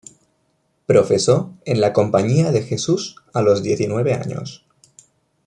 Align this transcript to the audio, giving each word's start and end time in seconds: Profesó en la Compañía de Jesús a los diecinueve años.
Profesó 0.87 1.53
en 1.63 1.79
la 1.79 1.93
Compañía 1.93 2.51
de 2.51 2.63
Jesús 2.63 3.17
a 3.35 3.43
los 3.43 3.61
diecinueve 3.61 4.15
años. 4.15 4.65